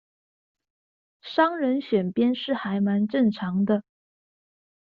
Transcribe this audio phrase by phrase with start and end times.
[1.21, 3.83] 商人選邊是還蠻正常的